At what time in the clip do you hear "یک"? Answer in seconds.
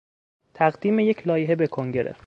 0.99-1.27